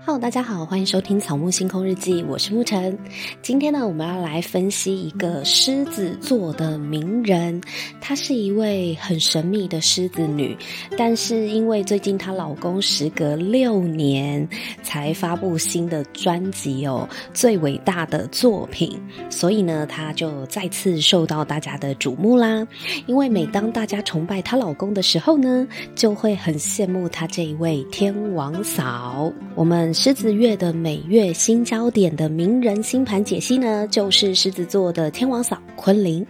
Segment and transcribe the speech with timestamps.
[0.00, 2.98] 好大家好，欢迎收听草木星空日记，我是沐晨。
[3.40, 7.60] 今天呢，我们要来分析一个狮子座的名人，
[8.00, 10.56] 她是一位很神秘的狮子女，
[10.98, 14.46] 但是因为最近她老公时隔六年
[14.82, 19.00] 才发布新的专辑哦，最伟大的作品，
[19.30, 22.66] 所以呢，她就再次受到大家的瞩目啦。
[23.06, 29.32] 因为每当大家崇拜她老公的时候呢，就会很羡慕她这一位天王嫂。
[29.54, 29.81] 我们。
[29.90, 36.26] 狮子月的每月新焦点的名人星盘解析呢，就是狮子座的天王嫂昆凌。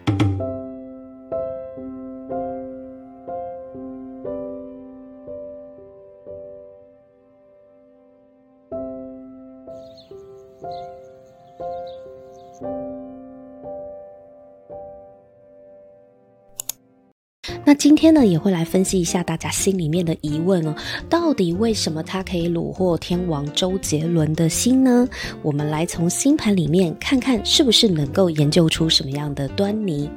[17.73, 20.77] 那今天呢，也会来分析一下大家心里面的疑问哦，
[21.09, 25.09] 到底为什么他可以虏获天王周杰伦的心呢？
[25.41, 30.11] 我们来从星盘里面看看，是不是能够研究出什么样的端倪。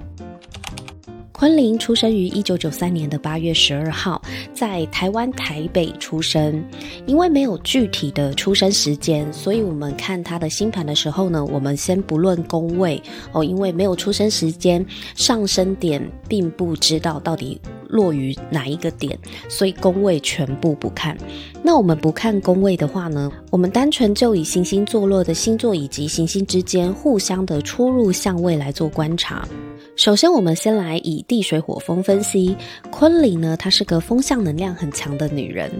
[1.38, 4.22] 昆凌出生于一九九三年的八月十二号，
[4.54, 6.64] 在台湾台北出生。
[7.06, 21.18] 因为没有具体的出生时间，所以我们看他的星盘的时候呢，我们先不论宫位哦，因为没有出生时间，上升点并不知道到底落于哪一个点，所以宫位全部不看。
[21.62, 29.48] 那我们不看宫位的话呢，我们单纯就以行星坐落的星座以及行星之间互相的出入相位来做观察。
[29.96, 32.54] 首先，我们先来以地水火风分析。
[32.92, 35.72] 昆凌呢，她是个风象能量很强的女人。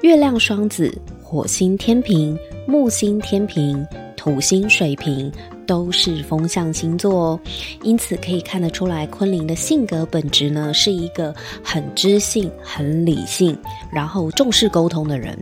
[0.00, 5.30] 月亮双子、火星天秤、木星天秤、土星水瓶
[5.64, 7.40] 都是风象星座哦，
[7.84, 13.56] 因此可以看得出来，昆凌的性格本质呢，是一个很知性、很理性，
[13.92, 15.38] 然后重视沟通的人。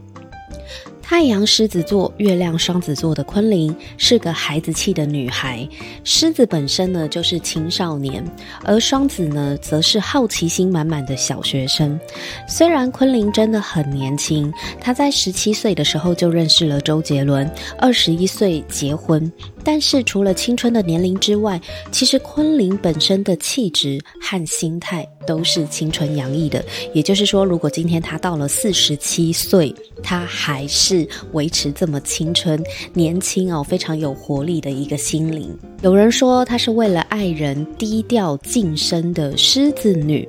[1.10, 5.68] 太阳狮子座、月亮双子座的昆凌是个孩子气的女孩。
[6.04, 8.24] 狮子本身呢就是青少年，
[8.62, 11.98] 而双子呢则是好奇心满满的小学生。
[12.46, 19.30] 虽然昆凌真的很年轻，她在十七岁的时候就认识了周杰伦，二十一岁结婚。
[19.64, 21.60] 但是除了青春的年龄之外，
[21.90, 26.64] 其实昆凌本身的气质和心态都是青春洋溢的。
[26.92, 32.62] 也就是说，如果今天她到了四十七岁，她还是维持这么青春、
[32.92, 35.56] 年轻哦，非常有活力的一个心灵。
[35.82, 40.28] 有人说她是为了爱人低调晋升的狮子女。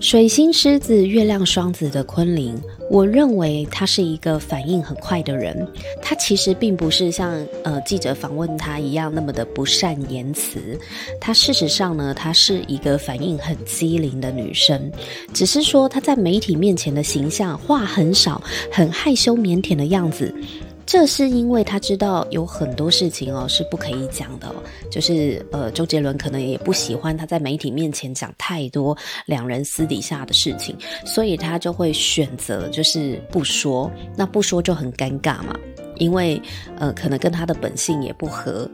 [0.00, 2.56] 水星狮子、月亮双子的昆凌，
[2.88, 5.66] 我认为他是一个反应很快的人。
[6.00, 10.78] 他其实并不是像呃记者访问他一样那么的不善言辞。
[11.20, 14.90] 他事实上呢，他是一个反应很机灵的女生。
[15.34, 20.32] 只是说她在媒体面前的形象，话很少，很害羞腼腆的样子。
[20.90, 24.54] 这是因为他知道有很多事情哦是不可以讲的哦，
[24.90, 35.54] 就是呃周杰伦可能也不喜欢他在媒体面前讲太多两人私底下的事情，所以他就会选择就是不说，那不说就很尴尬嘛，
[35.96, 36.40] 因为
[36.78, 38.66] 呃可能跟他的本性也不合，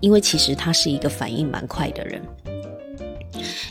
[0.00, 2.20] 因为其实他是一个反应蛮快的人。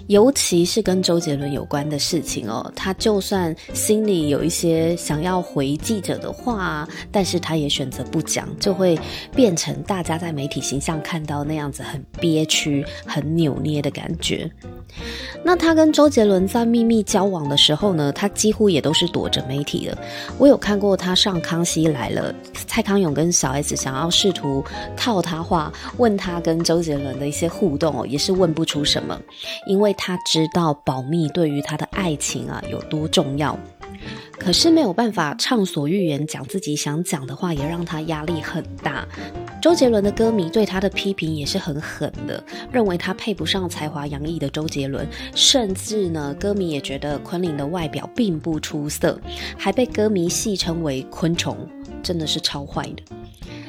[0.08, 8.98] 尤其是跟周杰伦有关的事情哦，他就算心里有一些想要回记者的话，但是他也选择不讲，就会
[9.36, 14.50] 变成大家在媒体形象看到那样子很憋屈、很扭捏的感觉。
[15.44, 19.98] 那他跟周杰伦在秘密交往的时候呢，他几乎也都是躲着媒体的。
[20.38, 22.34] 我有看过他上《康熙来了》，
[22.68, 24.64] 蔡康永跟小 S 想要试图
[24.96, 29.20] 套他话，问他跟周杰伦的一些互动哦，也是问不出什么，
[29.66, 33.58] 因为他知道保密对于他的爱情啊有多重要。
[34.38, 39.08] 可是没有办法畅所欲言，讲自己想讲的话，也让他压力很大。
[39.62, 49.20] 周杰伦的歌迷对他的批评也是很狠的，认为他配不上才华洋溢的周杰伦，甚至呢，歌迷也觉得昆凌的外表并不出色，
[49.58, 51.58] 还被歌迷戏称为“昆虫”，
[52.04, 53.04] 真的是超坏的。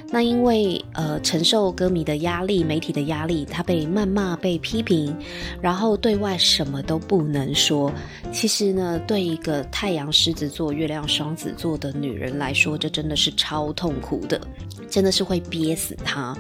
[0.09, 5.15] 那因为呃承受歌迷的压力、媒体的压力，他被谩骂、被批评，
[5.61, 7.93] 然后对外什么都不能说。
[8.33, 14.41] 其实呢，对一个太阳狮子座、月亮双子座的女人来说，这真的是超痛苦的，
[14.89, 16.37] 真的是会憋死她。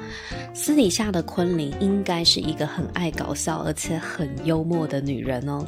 [0.54, 5.66] 私底下的昆凌应该是一个很爱搞笑而且很幽默的女人哦。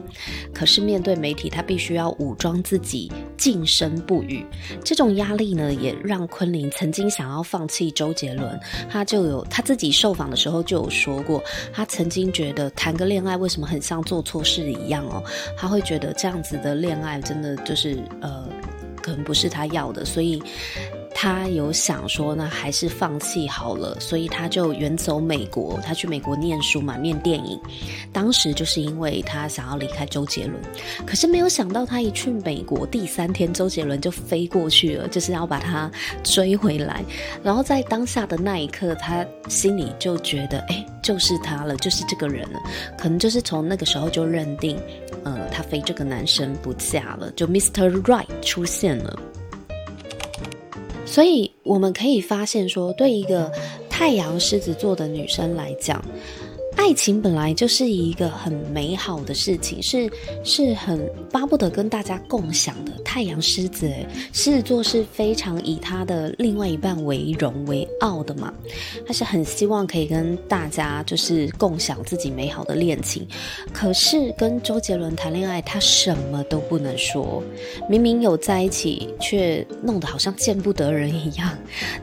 [0.54, 4.46] 可是面对媒体，她必须要武装自己，噤声不语。
[4.84, 7.87] 这种压力呢，也让昆凌曾经想要放弃。
[7.90, 8.58] 周杰伦，
[8.90, 11.42] 他就有他自己受访的时候就有说过，
[11.72, 15.22] 他曾经觉得谈个恋爱为什么很像做错事一样哦，
[15.56, 18.46] 他会觉得这样子的恋爱真的就是呃，
[19.02, 20.42] 可能不是他要的，所以
[21.20, 27.58] 他有想说，那还是放弃好了，所以他就远走美国，他去美国念书嘛，念电影。
[28.12, 30.54] 当时就是因为他想要离开周杰伦，
[31.04, 35.90] 可是没有想到他一去美国第三天，周杰伦就飞过去了，就是要把他
[36.22, 37.04] 追回来。
[37.42, 42.60] 然后在当下的那一刻，他心里就觉得，哎，就是他了，就是这个人了。
[42.96, 44.78] 可能就是从那个时候就认定，
[45.24, 47.90] 呃，他非这个男生不嫁了，就 Mr.
[48.02, 49.18] Right 出现了。
[51.10, 53.50] 所以我们可以发现说，对一个
[53.88, 56.04] 太阳狮子座的女生来讲，
[56.78, 60.08] 爱情本来就是一个很美好的事情，是
[60.44, 60.98] 是很
[61.30, 62.92] 巴不得跟大家共享的。
[63.04, 63.90] 太阳狮子，
[64.32, 68.54] 狮子座是非常以他的另外一半为荣为傲的嘛，
[69.04, 73.26] 他是很希望可以跟大家就是共享自己美好的恋情。
[73.72, 77.42] 可是跟周杰伦谈恋爱，他什么都不能说，
[77.90, 81.50] 明明有在一起，却弄得好像见不得人一样，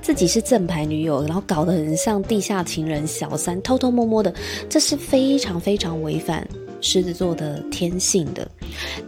[0.02, 4.32] 自己是正牌女友，然后搞得很像地下情人、小三，偷偷摸摸的。
[4.70, 6.48] 这是非常非常违反
[6.82, 8.50] 狮子座的天性的，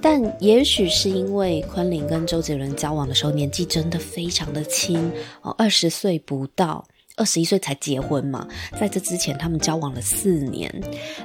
[0.02, 5.12] 但也许是因为昆凌跟周杰伦交往的时候年纪真的非常的轻
[5.42, 6.84] 哦，二十岁不到，
[7.18, 8.48] 二十一岁才结婚嘛，
[8.80, 10.74] 在这之前他们交往了四年，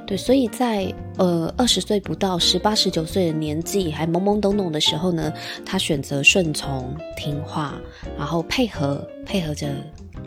[0.06, 5.32] 对，所以在呃二十岁不到，十八十九岁的年纪还懵懵懂懂的时候呢，
[5.64, 7.80] 他选择顺从听话，
[8.18, 9.68] 然后配合配合着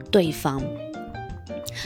[0.09, 0.63] 对方。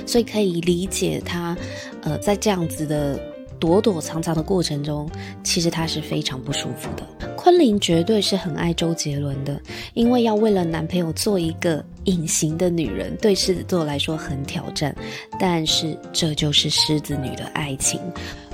[0.05, 1.55] 所以可以理解他，
[2.01, 3.19] 呃，在这样子的
[3.59, 5.09] 躲躲藏藏的过程中，
[5.43, 7.05] 其实他是非常不舒服的。
[7.35, 9.61] 昆凌绝对是很爱周杰伦的，
[9.93, 14.93] 因为要为了男朋友做一个隐形的女人，对狮子座来说很挑战。
[15.39, 17.99] 但是这就是狮子女的爱情。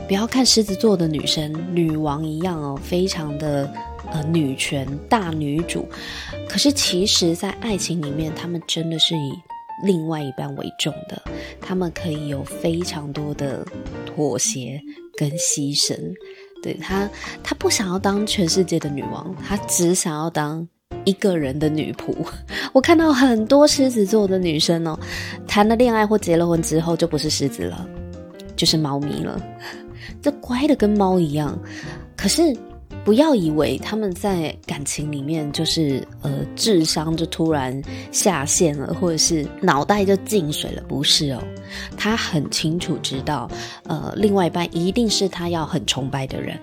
[0.08, 3.68] 不要看狮子座的女生女王一样哦，非常的
[4.12, 5.84] 呃女权大女主，
[6.48, 9.34] 可是其实在爱情里面，她们真的是以。
[9.84, 11.22] 另外一半为重的，
[11.60, 13.66] 他们可以有非常多的
[14.06, 14.80] 妥协
[15.18, 15.94] 跟牺牲。
[16.64, 17.10] 对他，
[17.44, 20.68] 他不想要当全世界的女王，他只想要当
[21.04, 22.16] 一个人的女仆。
[22.74, 24.98] 我看到很多狮子座的女生哦，
[25.48, 27.88] 谈了恋爱或结了婚之后就不是狮子了，
[28.56, 29.40] 就是猫咪了，
[30.22, 31.58] 这乖的跟猫一样。
[32.16, 32.56] 可是。
[33.04, 37.80] 不要以为他们在感情里面就是呃智商就突然
[38.12, 41.44] 下线了，或者是脑袋就进水了，不是哦，
[41.96, 43.50] 他很清楚知道，
[43.84, 46.60] 呃，另外一半一定是他要很崇拜的人。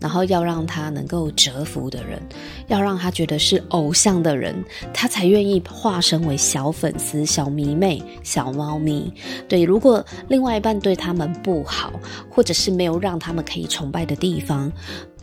[0.00, 2.20] 然后要让他能够折服的人，
[2.68, 4.54] 要让他觉得是偶像的人，
[4.92, 9.12] 他才愿意化身为小粉丝、小迷妹、小猫咪。
[9.46, 11.92] 对，如果另外一半对他们不好，
[12.28, 14.72] 或者是没有让他们可以崇拜的地方，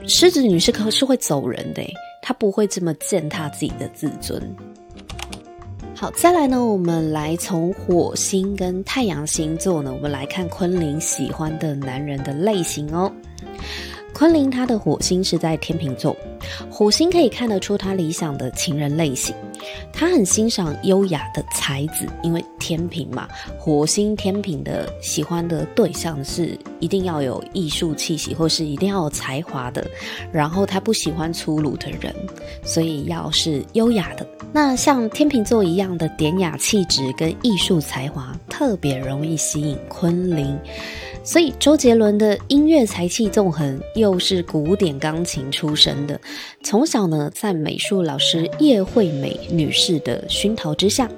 [0.07, 1.81] 狮子女是可是会走人的，
[2.21, 4.41] 她不会这么践踏自己的自尊。
[5.95, 13.11] 好，再来呢，我们来从火星跟太阳星座呢，我们来看昆凌喜欢的男人的类型哦。
[14.17, 16.17] 昆凌他的火星是在天秤座，
[16.71, 19.35] 火星可以看得出他理想的情人类型，
[19.93, 23.27] 他很欣赏优雅的才子，因为天秤嘛，
[23.59, 29.85] 火星天秤的喜欢的对象是一定要有艺术气息或是一定要有才华的，
[30.31, 32.11] 然后他不喜欢粗鲁的人，
[32.63, 34.25] 所以要是优雅的。
[34.51, 40.57] 那像天秤座一样的典雅气质跟艺术才华，特别容易吸引昆凌。
[41.27, 46.17] 所以周杰伦的音乐才气纵横，又是古典钢琴出身的，
[46.63, 51.11] 从小呢在美术老师叶惠美女士的熏陶之下，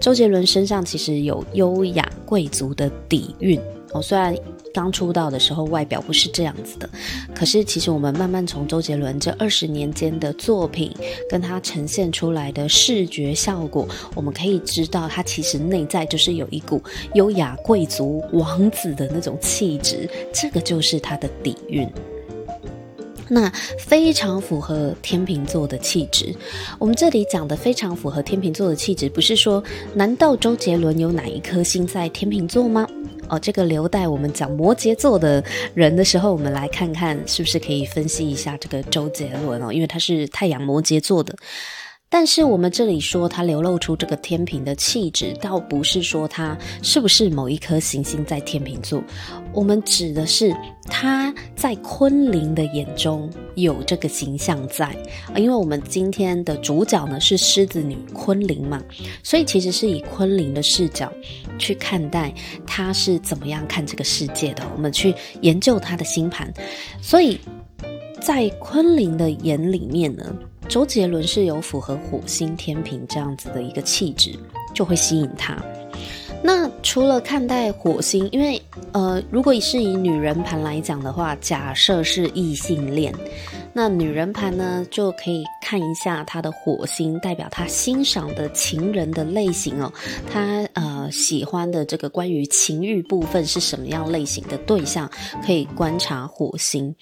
[0.00, 3.60] 周杰伦身上其实有优雅贵族的底蕴
[3.92, 4.34] 哦，虽然。
[4.72, 6.88] 刚出道的时候，外表不是这样子的，
[7.34, 10.92] 可是其实我们慢慢从周杰伦这二十年间的作品，
[11.28, 16.82] 跟他呈现出来的视觉效果，我们可以知道，他其实内在就是有一股
[17.14, 21.88] 优雅贵族王子的那种气质，这个就是他的底蕴。
[23.32, 23.48] 那
[23.78, 26.34] 非常符合天秤座的气质。
[26.80, 29.62] 我们这里讲的非常符合天秤座的气质，不是说，
[29.94, 32.84] 难道周杰伦有哪一颗星在天秤座吗？
[33.30, 41.34] 哦，这个留待我们讲摩羯座的人的时候，我们来看看是不是可以分析一下这个周杰伦哦，因为他是太阳摩羯座的。
[42.12, 49.00] 但是我们这里说他流露出这个天秤的气质，倒不是说他是不是某一颗行星在天秤座，
[49.52, 50.52] 我们指的是
[50.86, 54.94] 他在昆凌的眼中有这个形象在。
[55.36, 58.82] 因为我们今天的主角呢是狮子女昆凌嘛，
[59.22, 61.10] 所以其实是以昆凌的视角
[61.60, 62.34] 去看待
[62.66, 64.64] 他是怎么样看这个世界的。
[64.74, 66.52] 我们去研究他的星盘，
[67.00, 67.38] 所以
[68.20, 70.34] 在昆凌的眼里面呢。
[70.70, 74.38] 周杰伦是有符合火星天平这样子的一个气质，
[74.72, 75.56] 就会吸引他。
[76.44, 78.62] 那除了看待火星，因为
[78.92, 83.12] 呃，如果是以女人盘来讲的话，假设是异性恋。
[83.72, 89.92] 那女人盘呢，就可以看一下她的火星，代表她欣赏的情人的类型哦。
[90.32, 95.10] 她呃喜欢的这个关于情欲部分是什么样类型的对象，
[95.44, 96.94] 可以观察火星。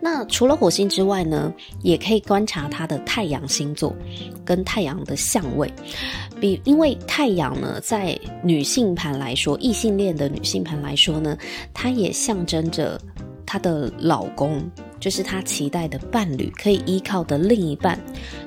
[0.00, 3.94] 那除了火星之外呢，也可以观察它的太阳星座
[4.44, 5.70] 跟太阳的相位。
[6.40, 11.36] 比因为太阳呢，在女性盘来说，异性恋的女性盘来说呢，
[11.72, 13.00] 它也象征着
[13.46, 14.68] 她的老公。
[14.98, 18.00] 就是她期待的伴侣，可以依靠的另一半，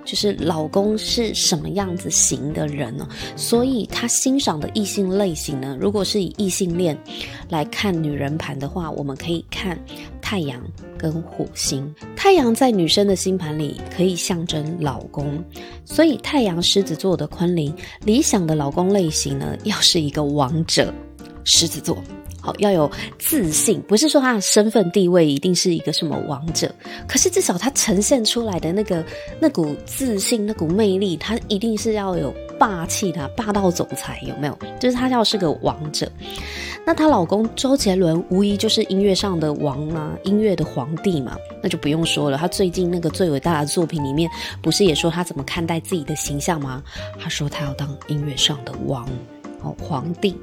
[0.04, 3.08] 就是老公是什么样子型的人呢？
[3.36, 6.98] 所以她欣赏的异性类型呢，如果是以异性恋
[7.50, 9.80] 来看女人盘的话，我们可以看
[10.22, 10.60] 太阳
[10.98, 11.94] 跟火星。
[12.16, 15.42] 太阳在女生的星盘里可以象征老公，
[15.86, 20.92] 所以太阳狮子座的昆凌理想的老公类型呢，要是一个王者，
[21.46, 21.96] 狮子座。
[22.58, 26.74] 要有自信，不是说他的身份地位一定是一个什么王者，
[27.08, 29.04] 可是至少他呈现出来的那个
[29.40, 34.58] 那股自信、那股魅力，他一定是要有霸气的，霸道总裁有没有？
[34.80, 36.12] 就是他要是个王者。
[36.86, 42.38] 那她老公周杰伦无疑就是音乐上的王啊，音乐的皇帝嘛，那就不用说了。
[42.38, 44.28] 他最近那个最伟大的作品里面，
[44.60, 46.82] 不是也说他怎么看待自己的形象吗？
[47.20, 49.08] 他说他要当音乐上的王，
[49.62, 50.36] 哦，皇帝。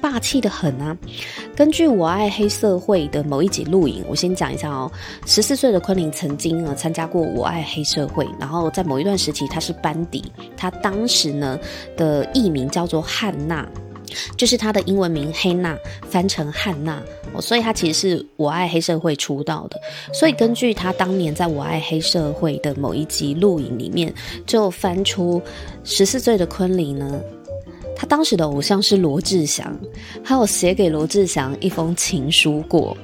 [0.00, 0.96] 霸气得很啊！
[1.54, 4.90] 根据我爱黑社会的某一集录影，我先讲一下哦。
[5.26, 11.58] 十四岁的昆凌曾经呢参加过我爱黑社会，然后在某一段时期他是班底，他当时呢
[11.96, 13.68] 的艺名叫做汉娜，
[14.36, 15.76] 就是他的英文名黑娜
[16.08, 17.02] 翻成汉娜
[17.34, 19.78] 哦，所以他其实是我爱黑社会出道的。
[20.14, 24.12] 所以根据他当年在我爱黑社会的某一集录影里面，
[24.46, 25.42] 就翻出
[25.84, 27.20] 十四岁的昆凌呢。
[28.00, 29.78] 他当时的偶像是罗志祥，
[30.24, 32.96] 还有写给罗志祥一封情书过，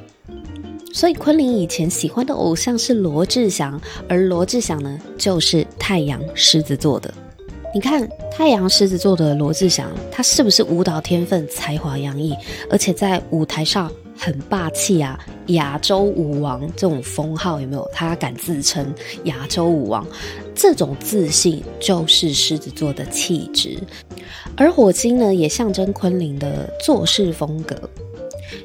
[0.91, 7.13] 所以昆凌以前喜欢的偶像是罗志祥，而罗志祥呢，就是太阳狮子座的。
[7.75, 12.35] 你看太阳狮子座的罗志祥，他是不是舞蹈天分、才华洋溢，
[12.71, 15.19] 而且在舞台上很霸气啊？
[15.49, 17.89] 亚洲舞王这种封号有没有？
[17.93, 18.93] 他敢自称
[19.25, 20.07] 亚洲舞王，
[20.55, 23.79] 这种自信就是狮子座的气质。
[24.57, 27.77] 而火星呢，也象征昆凌的做事风格。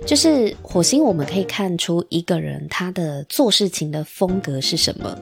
[0.06, 5.18] 就是火星，我们可以看出一个人他的做事情的风格是什么。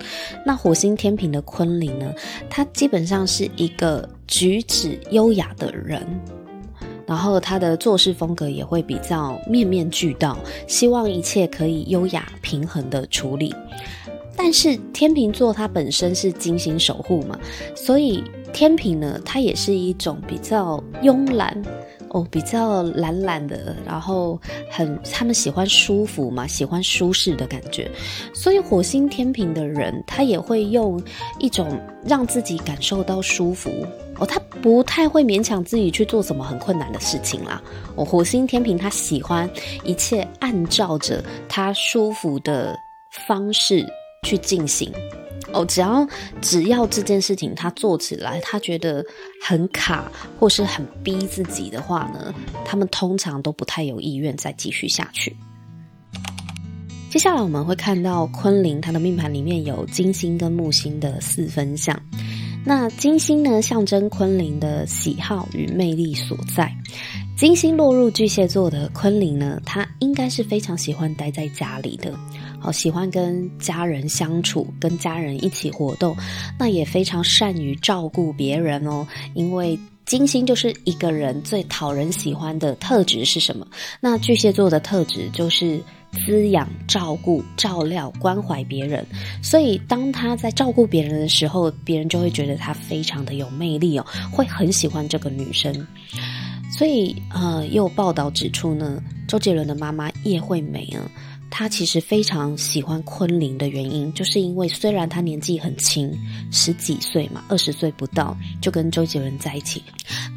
[0.45, 2.13] 那火星天平的昆凌呢，
[2.49, 6.05] 他基本上是一个举止优雅的人，
[7.09, 10.37] 然后他的做事风格也会比较面面俱到，
[10.67, 13.51] 希望一切可以优雅平衡的处理。
[14.37, 17.37] 但是天秤座它本身是金星守护嘛，
[17.75, 18.23] 所以
[18.53, 21.61] 天秤呢，它也是一种比较慵懒
[22.11, 24.39] 哦，比较懒懒的，然后
[24.69, 27.91] 很他们喜欢舒服嘛，喜欢舒适的感觉，
[28.33, 31.01] 所以火星天秤的人，他也会用
[31.39, 31.67] 一种
[32.05, 33.69] 让自己感受到舒服
[34.19, 37.61] 哦，他不太会勉强自己去做什么很困难的事情啦。
[37.95, 39.49] 哦，火星天平他喜欢
[39.83, 42.77] 一切按照着他舒服的
[43.27, 43.85] 方式。
[44.23, 44.91] 去进行
[45.53, 46.05] 哦，只要
[46.41, 49.01] 只要这件事情他做起来，他觉得
[49.41, 52.35] 很卡或是很逼自己的话呢，
[52.65, 55.33] 他们通常都不太有意愿再继续下去。
[57.09, 61.97] 接下来我们会看到昆凌她的命盘里面有金星跟木星的四分相，
[62.65, 66.71] 那金星呢，象征昆凌的喜好与魅力所在。
[67.35, 72.13] 金星落入巨蟹座的昆凌呢，她应该是非常喜欢待在家里的。
[72.59, 76.15] 好喜欢跟家人相处，跟家人一起活动，
[76.59, 79.07] 那也非常善于照顾别人哦。
[79.33, 83.65] 因为金星就是一个人最讨人喜欢的特质是什么？
[84.01, 89.05] 那巨蟹座的特质就是滋养、照顾、照料、关怀别人。
[89.41, 95.73] 所以当他在照顾别人的时候，别人就会觉得他非常的有魅力哦，会很喜欢这个女生。
[96.71, 101.09] 所以呃，也有报道指出呢，周杰伦的妈妈叶惠美啊。
[101.51, 106.15] 她其实非常喜欢昆凌的原因，就是因为虽然她年纪很轻，
[106.51, 109.81] 十几岁嘛，二十岁不到就跟周杰伦在一起，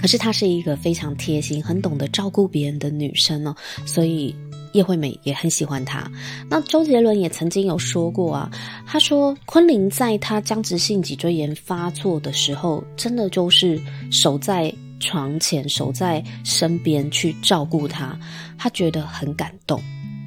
[0.00, 4.34] 可是她是一个非常贴心、很懂得照顾别人的女生哦，所以
[4.72, 6.10] 叶惠美也很喜欢他。
[6.48, 8.50] 那周杰伦也曾经有说过啊，
[8.86, 18.18] 他说昆凌在他僵直性脊椎炎发作的时候，真的就是守在床前，守在身边去照顾他，
[18.58, 19.82] 他觉得很感动。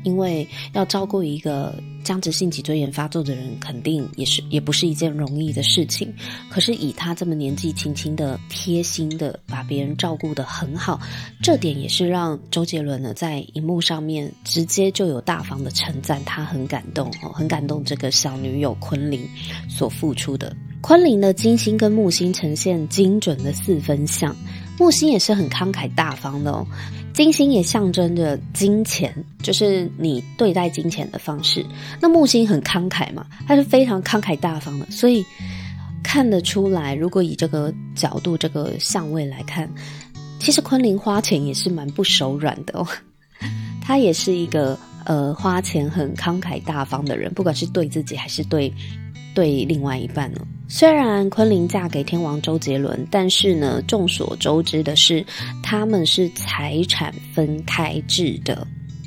[0.06, 6.14] 因为要照顾一个僵直性脊椎炎发作的人，肯定也是也不是一件容易的事情。
[6.50, 11.02] 可是以他这么年纪轻轻的、贴心的把别人照顾得很好，
[11.42, 19.28] 这点也是让周杰伦呢在荧幕上面直接就有大方的称赞，他很感动哦，很感动这个小女友昆凌
[19.68, 20.56] 所付出的。
[20.82, 24.36] 昆凌的金星跟木星呈现精准的四分相，
[24.78, 26.66] 木星也是很慷慨大方的哦。
[27.14, 31.66] 金星也象征着金钱，就是你对待金钱的方式。
[32.02, 35.26] 那木星很慷慨嘛，它是非常慷慨大方的，所以
[36.04, 39.70] 看得出来，如果以这个角度、这个相位来看，
[40.40, 42.86] 其实昆凌花钱也是蛮不手软的哦。
[43.82, 48.74] 他也是一个呃花钱很慷慨大方的人，不管是对自己还是对
[49.36, 50.42] 对另外一半呢。
[50.68, 55.24] 虽然昆凌嫁给天王周杰伦，但是呢，众所周知的是，
[55.62, 58.66] 他们是财产分开制的。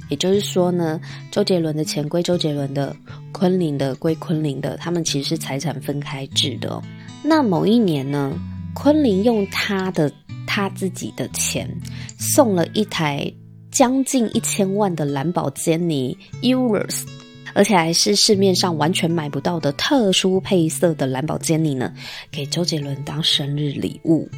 [0.08, 1.00] 也就是说呢，
[1.32, 2.94] 周杰伦的钱归周杰伦的，
[3.32, 6.80] 昆凌的归昆凌的，他们其实是财产分开制的。
[7.24, 8.32] 那某一年呢，
[8.74, 10.10] 昆凌用他的
[10.46, 11.68] 他自己的钱
[12.18, 13.30] 送了一台
[13.70, 17.02] 将近一千万的蓝宝坚尼 Urus。
[17.58, 21.92] 而且还是市面上完全买不到的特殊配色的蓝宝坚尼呢，
[22.30, 24.28] 给周杰伦当生日礼物。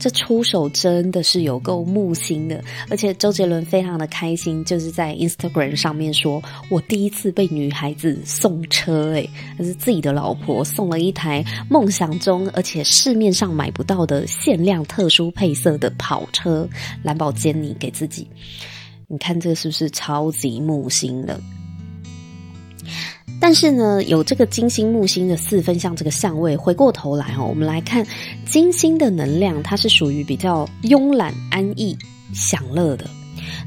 [0.00, 9.28] 这出手真的是有够木星的，而且周杰伦非常的开心，就是在 Instagram 上面说：“我第一次被女孩子送车，诶，
[9.58, 16.66] 是自己的老婆送了一台梦想中而且市面上买不到的限量特殊配色的跑车
[17.02, 18.26] 蓝宝坚尼给自己。
[19.06, 21.38] 你看这个是不是超级木星的？”
[23.40, 28.06] 但是呢，有这个金星木星的四分相这个相位，回过头来哦，我们来看
[28.46, 31.96] 金星的能量，它是属于比较慵懒、安逸、
[32.32, 33.04] 享乐的。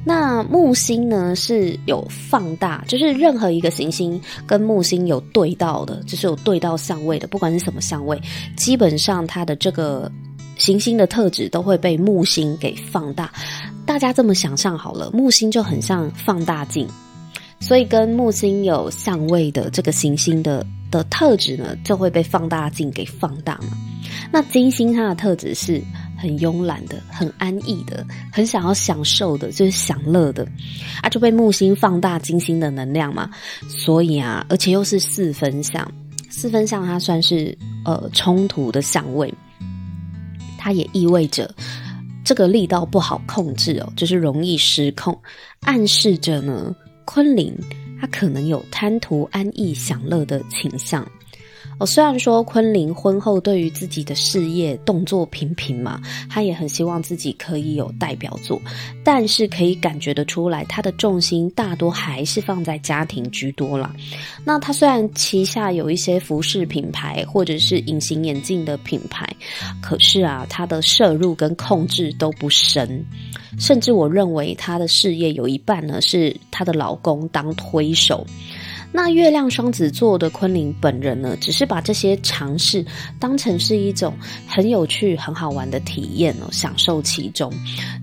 [0.03, 8.19] 那木星呢是有放大，就是任何一个行星跟木星有对到的，就是有对到相位的，不管是什么相位，
[8.55, 10.12] 基本上它的这个
[10.55, 13.31] 行星的特质都会被木星给放大。
[13.86, 16.88] 大家这么想象好了，木星就很像放大镜。
[17.60, 23.78] 所以跟木星有相位的这个行星的的特质呢，就会被放大镜给放大嘛。
[24.32, 25.82] 那金星它的特质是
[26.17, 30.48] 很慵懒的、很安逸的、很想要享受的，就是享乐的
[31.02, 33.30] 啊，就被木星放大金星的能量嘛。
[33.67, 35.89] 所以啊，而且又是四分相，
[36.30, 39.34] 四分相它算是呃冲突的相位，
[40.58, 41.54] 它也意味着
[42.24, 45.20] 这个力道不好控制哦，就是容易失控，
[45.62, 46.74] 暗示着呢。
[47.08, 47.56] 昆凌，
[48.02, 51.10] 她可能有贪图安逸享乐的倾向。
[51.79, 58.59] 哦，虽然说昆凌婚后对于自己的事业动作频频嘛，他也很希望自己可以有代表作，
[59.03, 63.93] 但是可以感觉得出来，他的重心大多还是放在家庭居多啦。
[64.43, 69.27] 那他虽然旗下有一些服饰品牌或者是隐形眼镜的品牌，
[69.79, 73.05] 可是啊，他的摄入跟控制都不深，
[73.59, 78.25] 甚至我认为他的事业有一半呢是他的老公当推手。
[78.97, 82.83] 那月亮双子座的昆凌本人呢，只是把这些尝试
[83.19, 84.12] 当成是一种
[84.47, 87.53] 很有趣、很好玩的体验哦，享受其中。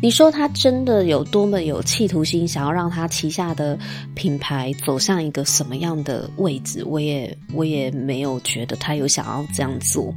[0.00, 3.76] 你说他真的有多么有企图心，想要让他旗下的
[4.14, 6.84] 品牌走向一个什么样的位置？
[6.84, 10.14] 我也我也没有觉得他有想要这样做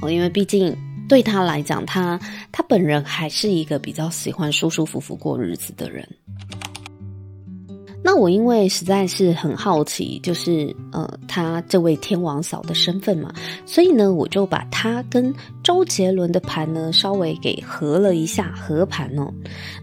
[0.00, 0.74] 哦，因为毕竟
[1.10, 2.18] 对他来讲，他
[2.50, 6.08] 他本人还是一个比较喜欢舒舒服服过日子的人。
[8.06, 13.34] 那我因为实在是很好奇，就是呃，他这位天王嫂的身份嘛，
[13.66, 19.28] 所以呢，我就把他跟周杰伦的盘呢稍微给合了一下，合盘哦。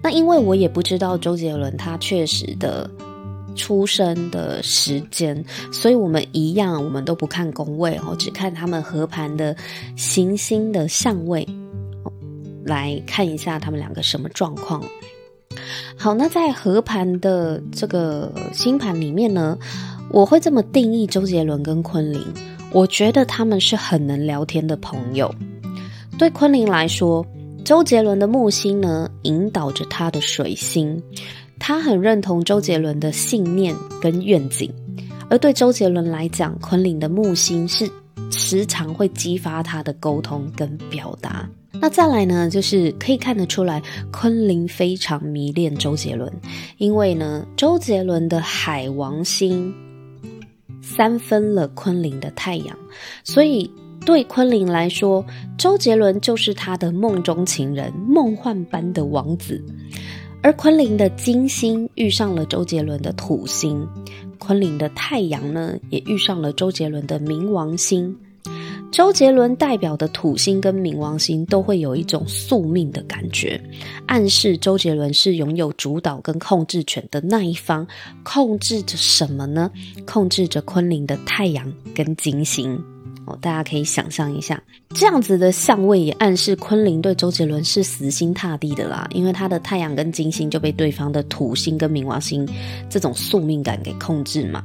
[0.02, 2.90] 那因为我也不知道周杰伦他确实的
[3.58, 9.54] 出生的时间，所以我们一样，我们都不看宫位哦，只看他们合盘的
[9.98, 11.46] 行星的相位，
[12.64, 14.82] 来看一下他们两个什么状况。
[15.96, 19.58] 好，那在合盘的这个星盘里面呢，
[20.10, 22.22] 我会这么定义周杰伦跟昆凌。
[22.72, 25.34] 我觉得他们是很能聊天的朋友。
[26.18, 27.26] 对昆凌来说，
[27.64, 31.02] 周杰伦的木星呢，引导着他的水星，
[31.60, 34.74] 他很认同周杰伦的信念跟愿景。
[35.30, 37.90] 而对周杰伦来讲，昆凌的木星是
[38.32, 41.48] 时常会激发他的沟通跟表达。
[41.80, 43.82] 那再来呢，就是可以看得出来，
[44.12, 46.32] 昆凌非常迷恋周杰伦，
[46.78, 49.74] 因为呢，周杰伦的海王星
[50.82, 52.78] 三分了昆凌的太阳，
[53.24, 53.70] 所以
[54.06, 55.26] 对昆凌来说，
[55.58, 59.62] 周杰伦就是他的梦中情人，梦幻般的王子。
[60.42, 63.86] 而昆凌的金星遇上了周杰伦的土星，
[64.38, 68.16] 昆凌的太阳呢也遇上了周杰伦的冥王星。
[68.94, 73.60] 周杰伦代表的土星跟冥王星都会有一种宿命的感觉，
[74.06, 77.88] 暗示周杰伦是拥有主导跟控制权的那一方，
[78.22, 79.72] 控制着什么呢？
[80.06, 82.80] 控制着昆凌的太阳跟金星。
[83.26, 84.62] 哦，大家可以想象一下，
[84.94, 92.48] 这样子的相位也暗示昆凌对周杰伦是死心塌地的啦，因为他的太阳跟金星就被对方的土星跟冥王星
[92.92, 94.64] 这种宿命感给控制嘛。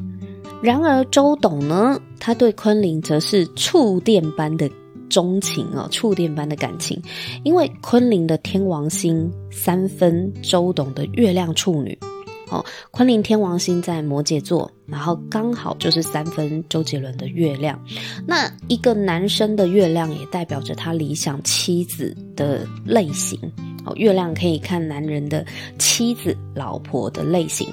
[0.60, 4.68] 然而周董呢，他对昆凌则是触电般的
[5.08, 7.00] 钟情哦，触电般的感情，
[7.44, 11.96] 因为昆凌的天王星三分周董的月亮处女。
[12.50, 17.78] 哦，昆凌天王星在摩羯座，然后刚好就是三分周杰伦的月亮，
[18.26, 23.38] 那一个男生的月亮也代表着他理想妻子的类型。
[23.84, 25.46] 哦月亮可以看男人的
[25.78, 27.66] 妻子、老婆的类型。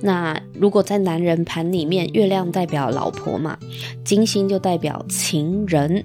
[0.00, 3.58] 那如果在男人盘里面，月亮代表老婆嘛，
[4.04, 6.04] 金星就代表情人。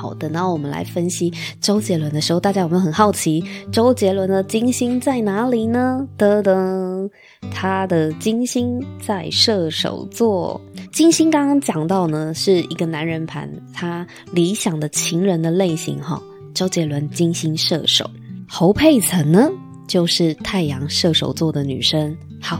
[0.00, 6.08] 好，等到我们来分析周杰伦的时候，大家有没有很好奇，周杰伦的金星在哪里呢？
[6.16, 7.10] 噔噔，
[7.52, 10.58] 他的金星在射手座。
[10.90, 16.18] 金星刚刚讲到呢，是一个男人盘，他理想的情人的类型哈。
[16.54, 18.10] 周杰伦金星射手，
[18.48, 19.50] 侯佩岑呢，
[19.86, 22.16] 就是太阳射手座的女生。
[22.40, 22.58] 好，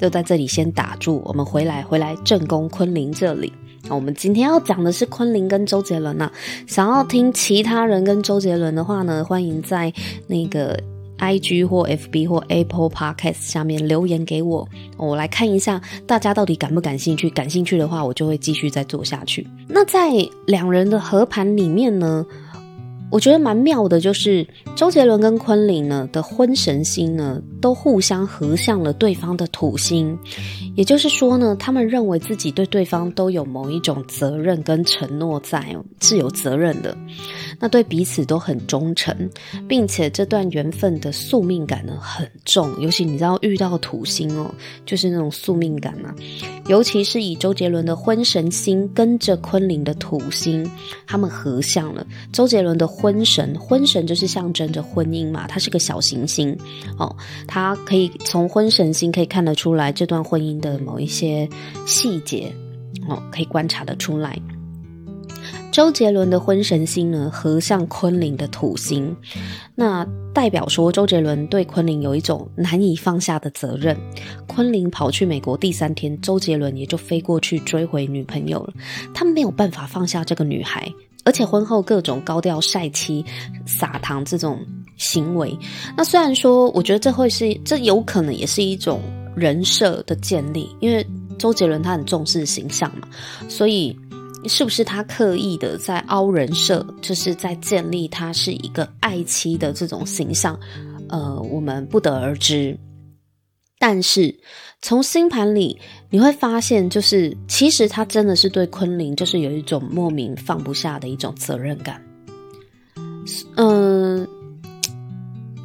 [0.00, 3.52] 就在这里先打住，我们回来回来正宫昆凌这里。
[3.88, 6.30] 我们今天要讲的是昆凌跟周杰伦呐、
[6.66, 9.92] 想要听其他人跟周杰伦的话呢，欢迎在
[10.26, 10.78] 那个
[11.18, 14.66] IG 或 FB 或 Apple Podcast 下面留言给我，
[14.96, 17.28] 我来看一下大家到底感不感兴趣。
[17.30, 19.46] 感兴趣的话，我就会继续再做下去。
[19.68, 20.10] 那在
[20.46, 22.24] 两人的合盘里面呢，
[23.12, 24.44] 我觉得蛮妙的，就是
[24.74, 30.18] 周杰伦跟昆凌呢的婚神星呢，都互相合相了对方的土星，
[30.74, 36.96] 也就是说呢，他们认为自己对对方都有某一种责任跟承诺在，是有责任的。
[37.60, 39.14] 那对彼此都很忠诚，
[39.68, 44.50] 并且这段缘分的宿命感呢很重，尤其你知道遇到土星哦，
[44.86, 46.14] 就是那种宿命感嘛。
[46.66, 50.66] 尤其是以周杰伦的婚神星跟着昆凌的土星，
[51.06, 52.06] 他们合相了。
[52.32, 56.56] 周杰伦的婚神，婚神就是象征着婚姻嘛，它是个小行星
[56.96, 57.16] 哦，
[57.48, 61.48] 它可以从婚神星可以看得出来这段婚姻的某一些
[61.84, 62.52] 细节
[63.08, 64.38] 哦，可以观察得出来。
[65.72, 69.16] 周杰伦的婚神星呢，合向昆凌的土星，
[69.74, 73.96] 那代表说周杰伦对昆凌有一种难以放下的责任。
[74.46, 78.74] 昆凌跑去美国第三天，周杰伦也就飞过去追回女朋友了。
[79.12, 80.86] 他没有办法放下这个女孩，
[81.24, 83.24] 而且婚后各种高调晒妻、
[83.66, 84.58] 撒糖这种
[84.96, 85.56] 行为。
[85.96, 89.00] 那虽然说，我觉得这会是，这有可能也是一种
[89.34, 91.06] 人设的建立，因为
[91.38, 93.08] 周杰伦他很重视形象嘛，
[93.48, 93.96] 所以。
[94.48, 100.58] 是不是他刻意的在凹人设，就是在建立他是一个爱妻的这种形象？
[101.08, 102.76] 呃，我们不得而知。
[103.82, 104.32] 但是
[104.80, 105.76] 从星盘里
[106.08, 112.00] 你会发现，就是其实他真的是对昆凌，就是有一种莫名放不下的一种责任感。
[113.56, 114.24] 嗯、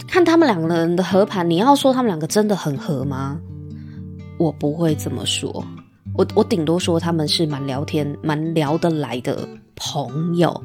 [0.07, 3.39] 看他们两个人的合盘，你要说他们两个真的很合吗？
[4.39, 5.63] 我不会这么说。
[6.15, 10.59] 我我顶多说他们是蛮聊天、蛮聊得来的朋友，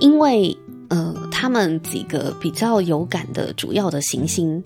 [0.00, 0.54] 因为
[0.90, 4.62] 呃，他们几个比较有感的主要的行星，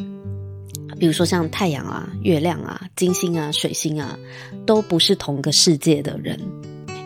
[0.98, 4.18] 比如说像太阳啊、月亮啊、金星啊、水星啊，
[4.66, 6.38] 都不是同个世界的人。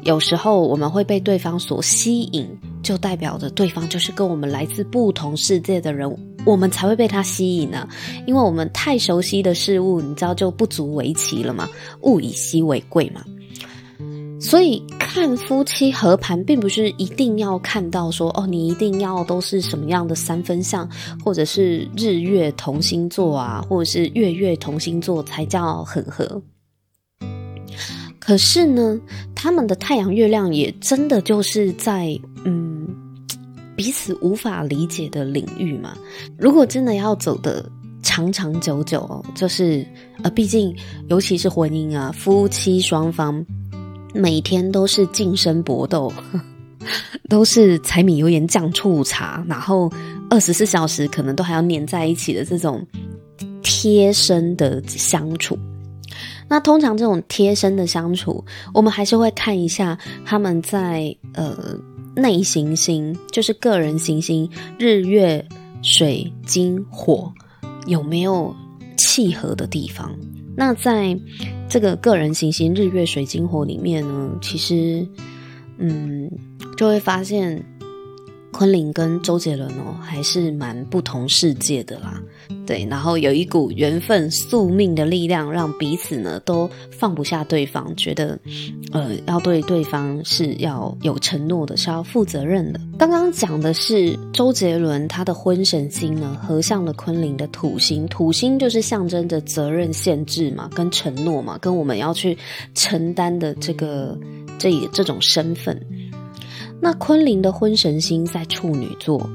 [0.02, 2.48] 有时候我们会被对方所吸引，
[2.82, 6.10] 就代表着对方就是跟我们来自不同世界的人。
[6.44, 7.88] 我们才会被他吸引呢、啊，
[8.26, 11.68] 因为我们太熟悉的事物，你知道就不足为奇了嘛，
[12.00, 13.24] 物以稀为贵嘛。
[14.52, 20.86] 所以看夫妻合盘，并不是一定要看到说哦，你一定要都是什么样的三分相，
[21.24, 26.42] 或者是日月同星座啊，或者是月月同星座才叫很合。
[28.18, 29.00] 可是呢，
[29.34, 32.86] 他们的太阳月亮也真的就是在嗯。
[33.74, 35.96] 彼此无法理解的领域嘛，
[36.36, 37.64] 如果真的要走得
[38.02, 39.84] 长长久久，就是
[40.22, 40.76] 呃，毕竟
[41.08, 43.44] 尤其是婚姻啊，夫妻双方
[44.12, 46.12] 每天都是近身搏斗，
[47.28, 49.90] 都是柴米油盐酱醋茶，然后
[50.30, 52.86] 二十四小时可能都还要黏在一起的这种
[53.62, 55.58] 贴身的相处。
[56.48, 58.44] 那通常这种贴身的相处，
[58.74, 61.78] 我们还是会看一下他们在呃。
[62.14, 64.46] 内行星就是个人行星，
[64.78, 65.42] 日月
[65.80, 67.32] 水金火
[67.86, 68.54] 有没有
[68.98, 70.14] 契合的地方？
[70.54, 71.18] 那在
[71.72, 75.08] 这个个人行星日月水金火里面呢，其实，
[75.78, 76.30] 嗯，
[76.76, 77.64] 就会发现。
[78.52, 82.22] 昆凌跟周杰伦哦，还是蛮不同世界的啦。
[82.64, 88.38] 对，然后有一股缘分宿命的力量，让彼此呢都放不下对方，觉得
[88.92, 92.78] 呃要对对方是要有承诺的，是要负责任的。
[92.98, 102.36] 刚刚讲的是周杰伦他的婚神星呢合向了昆凌的土星，土星就是象征着责任、限制嘛，跟承诺嘛，跟我们要去
[102.74, 104.16] 承担的这个
[104.58, 105.80] 这这种身份。
[106.84, 109.30] 那昆凌的婚神星在处女座，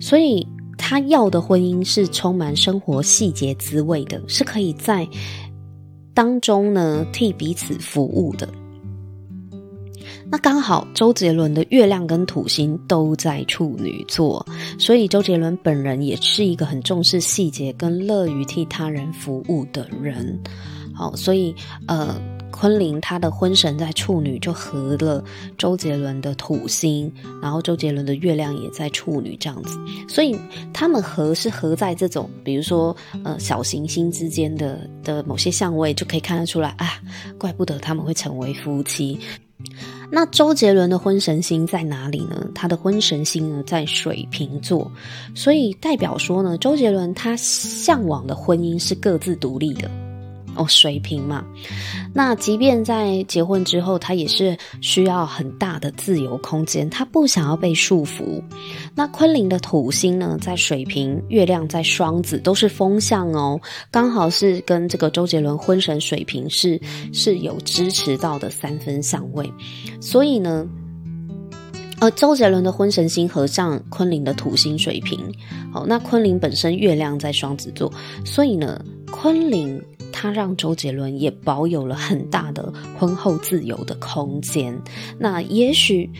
[0.00, 0.44] 所以
[0.76, 5.08] 他要的婚姻是充满生活细节滋味的，是可以在
[6.12, 8.48] 当中呢替彼此服务的。
[10.28, 14.44] 那刚好周杰伦的月亮跟土星都在处女座，
[14.76, 20.36] 所以周杰伦本人也是一个很重视细节跟乐于替他人服务的人。
[20.92, 21.54] 好，所以
[21.86, 22.20] 呃。
[22.50, 25.22] 昆凌她的婚神在处女，就合了
[25.56, 30.38] 周杰伦的土星，然后周杰伦的月亮也在处女，这样子，所以
[30.72, 37.00] 他们合是合在这种，比如说呃小行星之间的的某些相位，就可以看得出来啊，
[37.38, 39.18] 怪不得他们会成为夫妻。
[40.10, 42.48] 那周杰伦的婚神星在哪里呢？
[42.54, 44.90] 他的婚神星呢在水瓶座，
[45.34, 49.90] 所以代表说呢，周杰伦他向往的婚姻是各自独立的。
[50.58, 51.44] 哦，水瓶嘛，
[52.12, 58.42] 那即便在结婚之后，他也是需要很大的自由空间，他不想要被束缚。
[58.92, 63.60] 那昆凌的土星呢，在水瓶，月亮在双子，都是风象哦，
[63.92, 66.80] 刚好是跟这个周杰伦婚神水瓶是
[67.12, 69.48] 是有支持到的三分相位，
[70.00, 70.66] 所以呢，
[72.00, 75.20] 呃，周杰伦的婚神星合上昆凌的土星水瓶，
[75.72, 77.92] 好，那昆凌本身月亮在双子座，
[78.24, 79.80] 所以呢，昆凌。
[80.20, 84.76] 他让周杰伦也保有了很大的婚后自由的空间。
[85.16, 86.10] 那也许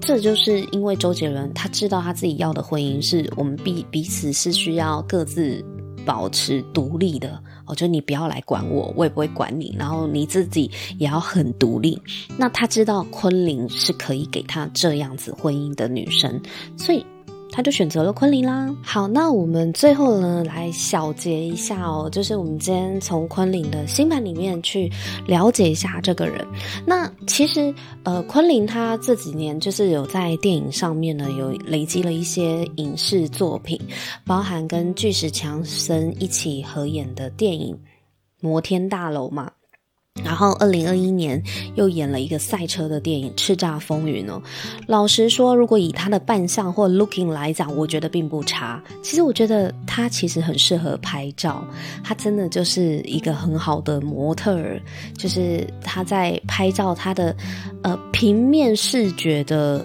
[0.00, 5.64] 这就是因为周杰伦他知道他自己要的婚姻是我们彼彼此是需要各自
[6.06, 7.42] 保持独立的。
[7.66, 12.00] 我觉得你不要来管我，我也不会管你，然后你自己也要很独立。
[12.36, 16.40] 那他知道昆凌是可以给他这样子婚姻的女生，
[16.76, 17.04] 所以。
[17.50, 18.72] 他就选择了昆凌啦。
[18.82, 24.90] 好，那我们最后呢，来小结一下哦，就是我们今天从昆凌的星盘里面去
[25.26, 26.46] 了解一下这个人。
[26.86, 33.80] 那其实，呃，昆凌他这几年就是有在电影上面呢，有累积了一些影视作品，
[34.24, 37.74] 包含跟巨石强森一起合演的电影
[38.40, 39.50] 《摩天大楼》嘛。
[40.24, 41.42] 然后，二零二一年
[41.74, 44.42] 又演了一个赛车的电影《叱咤风云》哦。
[44.86, 48.82] 老实说，如果以他的扮相或 looking 来讲，我觉得并不差。
[49.02, 51.64] 其实，我觉得他其实很适合拍照，
[52.04, 54.80] 他真的就是一个很好的模特儿。
[55.16, 57.34] 就是他在拍照，他的
[57.82, 59.84] 呃平面视觉的。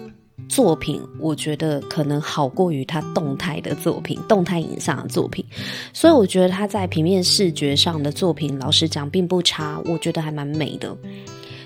[0.54, 5.44] 作品我觉得可能好过于他动态的作品，动态影像的作品，
[5.94, 10.96] 所以我觉得他在平面视觉上的作品，老实讲并不差，我觉得还蛮美的。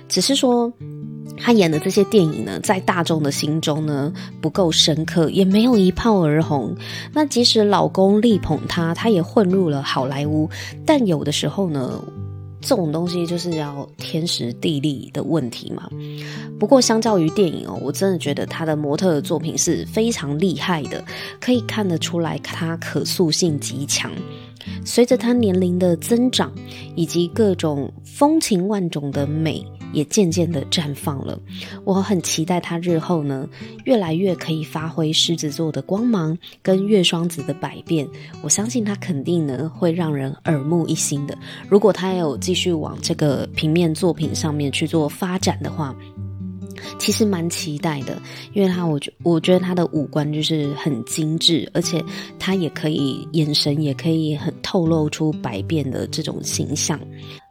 [0.08, 0.72] 只是说
[1.38, 6.74] 他演的这些电影呢，在大众的心中呢不够深刻，也没有一炮而红。
[7.12, 10.50] 那即使老公力捧他，他也混入了好莱坞，
[10.86, 12.02] 但有的时候呢。
[12.68, 15.90] 这种东西就是要天时地利的问题嘛。
[16.60, 21.02] 不过相较于电影哦，我真的觉得他的模特的作品是非常厉害的，
[21.40, 24.12] 可以看得出来他可塑性极强。
[24.84, 26.52] 随着他年龄的增长，
[26.94, 29.66] 以及各种风情万种的美。
[29.94, 31.40] 也渐渐的绽放了，
[31.84, 33.48] 我很期待他日后呢，
[33.86, 38.08] 越来越可以发挥狮子座的光芒跟月双子的百变。
[38.42, 41.38] 我相信他肯定呢会让人耳目一新的。
[41.70, 45.96] 如果他有继续往这个平面作品上面去做发展的话。
[47.00, 48.22] 其实蛮期待的，
[48.54, 52.04] 因为他我觉我觉得他的五官就是很精致，而且
[52.38, 57.00] 他也可以眼神也可以很透露出百变的这种形象。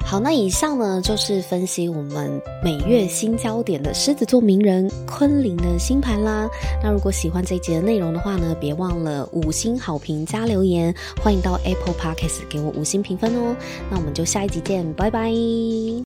[0.08, 6.48] 好，那以上呢就是分析我们每月新焦点的狮子座名人昆凌的星盘啦。
[6.80, 13.56] 那如果喜欢这一集的内容的话呢，别忘了五星好评加留言，欢迎到 Apple Podcast 给我五星评分哦。
[13.90, 15.28] 那我们就下一集见，拜拜。